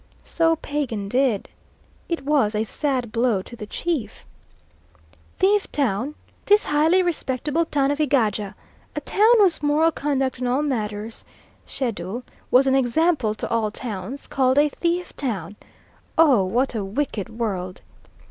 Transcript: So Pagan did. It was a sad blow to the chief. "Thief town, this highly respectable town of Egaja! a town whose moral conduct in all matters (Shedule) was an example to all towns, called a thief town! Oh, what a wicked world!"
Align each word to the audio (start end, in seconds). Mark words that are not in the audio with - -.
So 0.23 0.55
Pagan 0.55 1.07
did. 1.07 1.47
It 2.09 2.25
was 2.25 2.55
a 2.55 2.63
sad 2.63 3.11
blow 3.11 3.43
to 3.43 3.55
the 3.55 3.67
chief. 3.67 4.25
"Thief 5.37 5.71
town, 5.71 6.15
this 6.47 6.63
highly 6.63 7.03
respectable 7.03 7.65
town 7.65 7.91
of 7.91 7.99
Egaja! 7.99 8.55
a 8.95 9.01
town 9.01 9.29
whose 9.37 9.61
moral 9.61 9.91
conduct 9.91 10.39
in 10.39 10.47
all 10.47 10.63
matters 10.63 11.23
(Shedule) 11.67 12.23
was 12.49 12.65
an 12.65 12.73
example 12.73 13.35
to 13.35 13.49
all 13.51 13.69
towns, 13.69 14.25
called 14.25 14.57
a 14.57 14.69
thief 14.69 15.15
town! 15.15 15.55
Oh, 16.17 16.43
what 16.45 16.73
a 16.73 16.83
wicked 16.83 17.29
world!" 17.37 17.81